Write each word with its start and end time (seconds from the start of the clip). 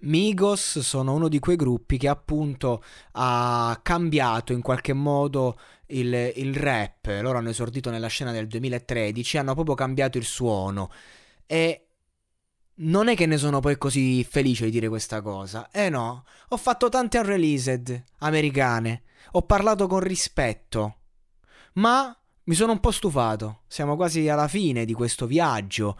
Migos 0.00 0.78
sono 0.80 1.14
uno 1.14 1.28
di 1.28 1.38
quei 1.38 1.56
gruppi 1.56 1.98
che 1.98 2.08
appunto 2.08 2.82
ha 3.12 3.78
cambiato 3.82 4.52
in 4.52 4.60
qualche 4.60 4.92
modo 4.92 5.58
il, 5.86 6.32
il, 6.36 6.54
rap. 6.54 7.06
Loro 7.20 7.38
hanno 7.38 7.50
esordito 7.50 7.90
nella 7.90 8.06
scena 8.06 8.30
nel 8.30 8.46
2013, 8.46 9.38
hanno 9.38 9.54
proprio 9.54 9.74
cambiato 9.74 10.18
il 10.18 10.24
suono. 10.24 10.90
E 11.46 11.88
non 12.80 13.08
è 13.08 13.16
che 13.16 13.26
ne 13.26 13.38
sono 13.38 13.60
poi 13.60 13.76
così 13.76 14.22
felice 14.24 14.66
di 14.66 14.70
dire 14.70 14.88
questa 14.88 15.20
cosa. 15.20 15.68
Eh 15.70 15.88
no, 15.88 16.24
ho 16.48 16.56
fatto 16.56 16.88
tante 16.88 17.18
unreleased 17.18 18.04
americane, 18.18 19.02
ho 19.32 19.42
parlato 19.42 19.86
con 19.88 20.00
rispetto, 20.00 20.96
ma 21.74 22.16
mi 22.44 22.54
sono 22.54 22.72
un 22.72 22.80
po' 22.80 22.92
stufato. 22.92 23.62
Siamo 23.66 23.96
quasi 23.96 24.28
alla 24.28 24.48
fine 24.48 24.84
di 24.84 24.94
questo 24.94 25.26
viaggio 25.26 25.98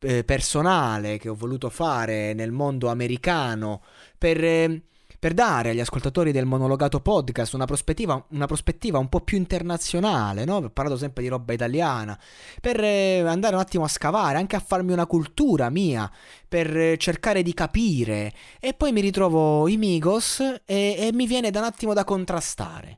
eh, 0.00 0.24
personale 0.24 1.18
che 1.18 1.28
ho 1.28 1.34
voluto 1.34 1.68
fare 1.68 2.32
nel 2.32 2.52
mondo 2.52 2.88
americano 2.88 3.82
per, 4.16 4.42
eh, 4.42 4.82
per, 5.18 5.34
dare 5.34 5.70
agli 5.70 5.80
ascoltatori 5.80 6.32
del 6.32 6.46
monologato 6.46 7.00
podcast 7.00 7.54
una 7.54 7.66
prospettiva, 7.66 8.24
una 8.30 8.46
prospettiva 8.46 8.98
un 8.98 9.08
po' 9.08 9.20
più 9.20 9.36
internazionale, 9.36 10.44
no? 10.44 10.56
Ho 10.56 10.70
parlato 10.70 10.96
sempre 10.96 11.22
di 11.22 11.28
roba 11.28 11.52
italiana, 11.52 12.18
per 12.60 12.82
eh, 12.82 13.20
andare 13.20 13.54
un 13.54 13.60
attimo 13.60 13.84
a 13.84 13.88
scavare, 13.88 14.38
anche 14.38 14.56
a 14.56 14.60
farmi 14.60 14.92
una 14.92 15.06
cultura 15.06 15.68
mia, 15.70 16.10
per 16.48 16.76
eh, 16.76 16.96
cercare 16.96 17.42
di 17.42 17.54
capire 17.54 18.32
e 18.58 18.72
poi 18.74 18.92
mi 18.92 19.00
ritrovo 19.00 19.68
i 19.68 19.76
Migos 19.76 20.40
e, 20.40 20.96
e 20.98 21.10
mi 21.12 21.26
viene 21.26 21.50
da 21.50 21.60
un 21.60 21.66
attimo 21.66 21.92
da 21.92 22.04
contrastare. 22.04 22.96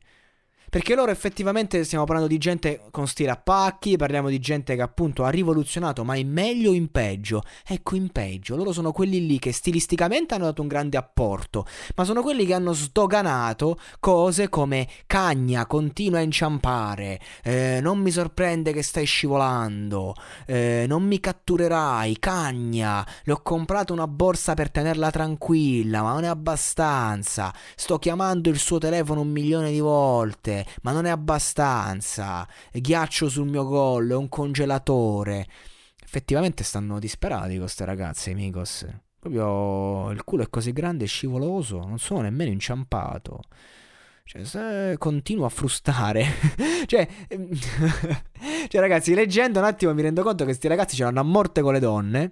Perché 0.73 0.95
loro 0.95 1.11
effettivamente 1.11 1.85
stiamo 1.85 2.05
parlando 2.05 2.31
di 2.31 2.39
gente 2.39 2.81
con 2.91 3.07
stile 3.07 3.29
a 3.29 3.37
pacchi, 3.37 3.99
parliamo 3.99 4.31
di 4.31 4.39
gente 4.39 4.75
che 4.75 4.81
appunto 4.81 5.23
ha 5.23 5.29
rivoluzionato, 5.29 6.03
ma 6.03 6.17
in 6.17 6.33
meglio 6.33 6.71
o 6.71 6.73
in 6.73 6.91
peggio? 6.91 7.43
Ecco, 7.67 7.95
in 7.95 8.09
peggio. 8.09 8.57
Loro 8.57 8.73
sono 8.73 8.91
quelli 8.91 9.27
lì 9.27 9.39
che 9.39 9.53
stilisticamente 9.53 10.33
hanno 10.33 10.45
dato 10.45 10.63
un 10.63 10.69
grande 10.69 10.97
apporto, 10.97 11.67
ma 11.95 12.05
sono 12.05 12.23
quelli 12.23 12.47
che 12.47 12.55
hanno 12.55 12.73
sdoganato 12.73 13.79
cose 14.01 14.49
come 14.49 14.89
cagna, 15.05 15.67
continua 15.67 16.21
a 16.21 16.23
inciampare, 16.23 17.21
eh, 17.45 17.81
non 17.83 17.99
mi 17.99 18.11
sorprende 18.11 18.73
che 18.73 18.83
stai 18.83 19.05
scivolando, 19.05 20.15
eh, 20.47 20.87
non 20.89 21.03
mi 21.03 21.21
catturerai, 21.21 22.19
cagna, 22.19 23.07
le 23.25 23.33
ho 23.33 23.43
comprato 23.43 23.93
una 23.93 24.09
borsa 24.09 24.55
per 24.55 24.71
tenerla 24.71 25.11
tranquilla, 25.11 26.01
ma 26.01 26.15
non 26.15 26.25
è 26.25 26.29
abbastanza, 26.29 27.53
sto 27.77 27.99
chiamando 27.99 28.49
il 28.49 28.59
suo 28.59 28.79
telefono 28.79 29.21
un 29.21 29.29
milione 29.29 29.71
di 29.71 29.81
volte 29.81 30.61
ma 30.83 30.93
non 30.93 31.07
è 31.07 31.11
abbastanza. 31.11 32.47
Ghiaccio 32.73 33.29
sul 33.29 33.49
mio 33.49 33.67
collo, 33.67 34.15
è 34.15 34.17
un 34.17 34.29
congelatore. 34.29 35.47
Effettivamente 36.03 36.65
stanno 36.65 36.99
disperati 36.99 37.59
queste 37.59 37.85
ragazze, 37.85 38.31
i 38.31 38.35
Migos. 38.35 38.87
Proprio 39.19 40.11
il 40.11 40.25
culo 40.25 40.43
è 40.43 40.51
così 40.51 40.73
grande 40.73 41.05
e 41.05 41.07
scivoloso, 41.07 41.79
non 41.79 41.99
sono 41.99 42.23
nemmeno 42.23 42.51
inciampato. 42.51 43.41
Cioè, 44.25 44.45
se 44.45 44.97
continuo 44.99 45.45
a 45.45 45.49
frustare. 45.49 46.27
cioè, 46.87 47.07
cioè, 48.69 48.81
ragazzi, 48.81 49.15
leggendo 49.15 49.59
un 49.59 49.65
attimo 49.65 49.95
mi 49.95 50.03
rendo 50.03 50.23
conto 50.23 50.39
che 50.39 50.51
questi 50.51 50.69
ragazzi 50.69 50.97
ce 50.97 51.05
l'hanno 51.05 51.21
a 51.21 51.25
morte 51.25 51.61
con 51.61 51.73
le 51.73 51.81
donne. 51.81 52.31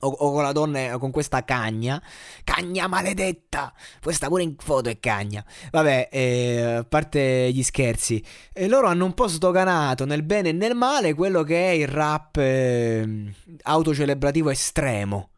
O, 0.00 0.08
o, 0.08 0.32
con 0.32 0.42
la 0.42 0.52
donna 0.52 0.98
con 0.98 1.10
questa 1.10 1.44
cagna. 1.44 2.02
Cagna 2.44 2.86
maledetta! 2.86 3.72
Questa 4.02 4.28
pure 4.28 4.42
in 4.42 4.54
foto 4.58 4.88
è 4.88 4.98
cagna. 5.00 5.44
Vabbè, 5.70 6.08
eh, 6.12 6.62
a 6.62 6.84
parte 6.84 7.50
gli 7.52 7.62
scherzi. 7.62 8.22
E 8.52 8.68
loro 8.68 8.88
hanno 8.88 9.04
un 9.04 9.14
po' 9.14 9.26
sdoganato 9.26 10.04
nel 10.04 10.22
bene 10.22 10.50
e 10.50 10.52
nel 10.52 10.74
male 10.74 11.14
quello 11.14 11.42
che 11.42 11.68
è 11.68 11.72
il 11.72 11.88
rap 11.88 12.36
eh, 12.36 13.32
autocelebrativo 13.62 14.50
estremo. 14.50 15.30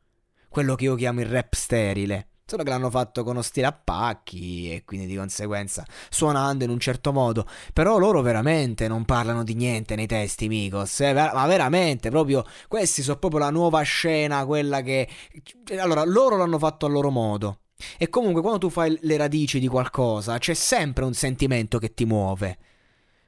Quello 0.48 0.74
che 0.74 0.84
io 0.84 0.94
chiamo 0.94 1.20
il 1.20 1.26
rap 1.26 1.54
sterile. 1.54 2.28
Solo 2.50 2.62
che 2.62 2.70
l'hanno 2.70 2.88
fatto 2.88 3.24
con 3.24 3.32
uno 3.32 3.42
stile 3.42 3.66
a 3.66 3.72
pacchi 3.72 4.72
e 4.72 4.82
quindi 4.86 5.04
di 5.04 5.16
conseguenza 5.16 5.84
suonando 6.08 6.64
in 6.64 6.70
un 6.70 6.78
certo 6.78 7.12
modo. 7.12 7.44
Però 7.74 7.98
loro 7.98 8.22
veramente 8.22 8.88
non 8.88 9.04
parlano 9.04 9.44
di 9.44 9.52
niente 9.54 9.94
nei 9.96 10.06
testi, 10.06 10.48
Migos. 10.48 11.00
Eh? 11.00 11.12
Ma 11.12 11.44
veramente, 11.44 12.08
proprio 12.08 12.42
questi 12.66 13.02
sono 13.02 13.18
proprio 13.18 13.40
la 13.40 13.50
nuova 13.50 13.82
scena, 13.82 14.46
quella 14.46 14.80
che... 14.80 15.06
Allora, 15.78 16.04
loro 16.06 16.38
l'hanno 16.38 16.58
fatto 16.58 16.86
a 16.86 16.88
loro 16.88 17.10
modo. 17.10 17.58
E 17.98 18.08
comunque 18.08 18.40
quando 18.40 18.60
tu 18.60 18.70
fai 18.70 18.98
le 19.02 19.18
radici 19.18 19.60
di 19.60 19.68
qualcosa, 19.68 20.38
c'è 20.38 20.54
sempre 20.54 21.04
un 21.04 21.12
sentimento 21.12 21.78
che 21.78 21.92
ti 21.92 22.06
muove. 22.06 22.56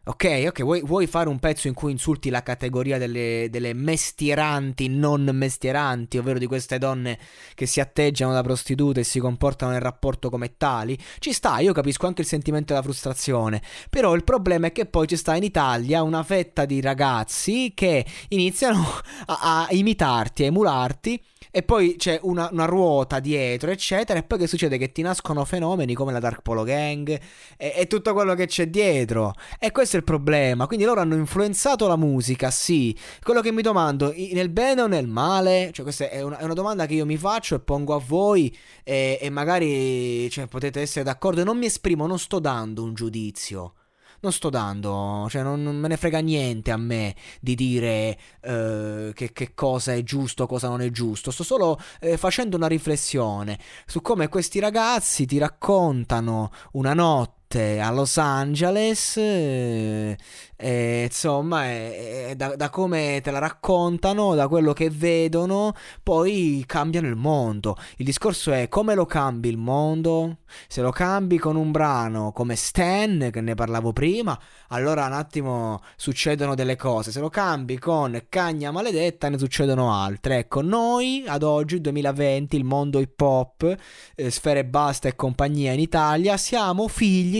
Ok, 0.03 0.45
ok, 0.49 0.63
vuoi, 0.63 0.81
vuoi, 0.81 1.07
fare 1.07 1.29
un 1.29 1.39
pezzo 1.39 1.69
in 1.69 1.75
cui 1.75 1.93
insulti 1.93 2.31
la 2.31 2.43
categoria 2.43 2.97
delle, 2.97 3.49
delle, 3.51 3.75
mestieranti, 3.75 4.89
non 4.89 5.29
mestieranti, 5.35 6.17
ovvero 6.17 6.39
di 6.39 6.47
queste 6.47 6.79
donne 6.79 7.19
che 7.55 7.67
si 7.67 7.81
atteggiano 7.81 8.33
da 8.33 8.43
prostitute 8.43 9.01
e 9.01 9.05
si 9.05 9.21
comportano 9.21 9.73
nel 9.73 9.83
rapporto 9.83 10.31
come 10.31 10.57
tali? 10.57 10.99
Ci 11.19 11.33
sta, 11.35 11.59
io 11.59 11.75
capisco 11.75 12.07
anche 12.07 12.23
il 12.23 12.27
sentimento 12.27 12.73
della 12.73 12.83
frustrazione, 12.83 13.61
però 13.91 14.15
il 14.15 14.25
problema 14.25 14.69
è 14.69 14.73
che 14.73 14.87
poi 14.87 15.07
ci 15.07 15.17
sta 15.17 15.37
in 15.37 15.43
Italia 15.43 16.03
una 16.03 16.23
fetta 16.23 16.65
di 16.65 16.81
ragazzi 16.81 17.73
che 17.75 18.07
iniziano 18.29 18.83
a, 19.27 19.67
a 19.67 19.69
imitarti, 19.71 20.45
a 20.45 20.47
emularti 20.47 21.23
e 21.51 21.63
poi 21.63 21.97
c'è 21.97 22.19
una, 22.23 22.49
una, 22.53 22.65
ruota 22.65 23.19
dietro, 23.19 23.71
eccetera. 23.71 24.19
E 24.19 24.23
poi 24.23 24.39
che 24.39 24.47
succede? 24.47 24.79
Che 24.79 24.93
ti 24.93 25.03
nascono 25.03 25.45
fenomeni 25.45 25.95
come 25.95 26.13
la 26.13 26.21
Dark 26.21 26.43
Polo 26.43 26.63
Gang 26.63 27.09
e, 27.57 27.73
e, 27.77 27.87
tutto 27.87 28.13
quello 28.13 28.35
che 28.35 28.47
c'è 28.47 28.69
dietro. 28.69 29.35
E 29.59 29.73
questo 29.73 29.97
è 29.97 29.99
il 29.99 30.05
problema. 30.05 30.67
Quindi 30.67 30.85
loro 30.85 31.01
hanno 31.01 31.17
influenzato 31.17 31.89
la 31.89 31.97
musica, 31.97 32.51
sì. 32.51 32.97
Quello 33.23 33.41
che 33.41 33.53
mi 33.53 33.63
domando, 33.63 34.15
nel 34.33 34.51
bene 34.51 34.83
o 34.83 34.87
nel 34.87 35.09
male? 35.09 35.71
Cioè, 35.73 35.85
questa 35.85 36.09
è 36.09 36.23
una, 36.23 36.39
è 36.39 36.45
una 36.45 36.55
domanda 36.55 36.87
che 36.87 36.95
io 36.95 37.07
mi 37.07 37.17
faccio 37.17 37.57
e 37.57 37.61
pongo 37.61 37.95
a 37.95 38.03
voi. 38.05 38.57
E, 38.85 39.19
e 39.21 39.31
magari 39.31 40.31
cioè, 40.31 40.47
potete 40.47 40.81
essere 40.81 41.05
d'accordo. 41.05 41.43
Non 41.43 41.59
mi 41.59 41.67
esprimo, 41.67 42.07
non 42.07 42.19
sto 42.19 42.39
dando 42.39 42.83
un 42.83 42.95
giudizio 42.95 43.75
non 44.21 44.33
sto 44.33 44.51
dando, 44.51 45.27
cioè 45.29 45.43
non, 45.43 45.63
non 45.63 45.77
me 45.77 45.89
ne 45.89 45.97
frega 45.97 46.21
niente 46.21 46.71
a 46.71 46.77
me 46.77 47.15
di 47.41 47.55
dire 47.55 48.19
eh, 48.41 49.13
che, 49.15 49.33
che, 49.33 49.55
cosa 49.55 49.95
è 49.95 50.03
giusto, 50.03 50.47
cosa 50.47 50.69
non 50.69 50.81
è 50.83 50.91
giusto. 50.91 51.31
Sto 51.31 51.43
solo 51.43 51.79
eh, 52.01 52.17
facendo 52.17 52.57
una 52.57 52.67
riflessione 52.69 53.59
su 53.87 54.01
come 54.03 54.29
questi 54.29 54.59
ragazzi 54.61 55.27
ti 55.27 55.39
raccontano 55.39 56.51
una 56.73 56.95
notte 56.95 57.39
notte 57.51 57.81
a 57.81 57.91
Los 57.91 58.17
Angeles, 58.17 59.17
eh, 59.17 60.17
e, 60.57 61.05
insomma, 61.05 61.67
e, 61.67 62.35
da, 62.37 62.55
da, 62.55 62.71
come 62.71 63.21
te 63.23 63.31
la 63.31 63.39
raccontano, 63.39 64.35
da 64.35 64.47
quello 64.47 64.73
che 64.73 64.91
vedono, 64.91 65.75
poi 66.03 66.63
cambiano 66.67 67.09
il 67.09 67.17
mondo. 67.17 67.77
Il 67.97 68.05
discorso 68.05 68.53
è 68.53 68.69
come 68.69 68.95
lo 68.95 69.07
cambi 69.07 69.49
il 69.49 69.57
mondo? 69.57 70.39
Se 70.69 70.81
lo 70.83 70.91
cambi 70.91 71.39
con 71.39 71.57
un 71.57 71.71
brano 71.71 72.33
come 72.33 72.57
Stan, 72.57 73.31
che 73.33 73.41
ne 73.41 73.55
parlavo 73.55 73.93
prima, 73.93 74.39
allora 74.69 75.07
un 75.07 75.13
attimo 75.15 75.81
succedono 75.97 76.55
delle 76.55 76.77
cose. 76.77 77.11
Se 77.11 77.21
lo 77.21 77.31
cambi 77.31 77.79
con 77.79 78.27
Cagna 78.29 78.71
Maledetta, 78.71 79.29
ne 79.29 79.39
succedono 79.39 79.93
altre. 79.93 80.39
Ecco, 80.39 80.61
noi 80.61 81.25
ad 81.27 81.43
oggi, 81.43 81.81
2020, 81.81 82.57
il 82.57 82.65
mondo 82.65 83.01
hip 83.01 83.21
hop, 83.21 83.77
eh, 84.15 84.31
Sfere 84.31 84.65
Basta 84.65 85.09
e 85.09 85.17
compagnia 85.17 85.73
in 85.73 85.81
Italia, 85.81 86.37
siamo 86.37 86.87
figli 86.87 87.40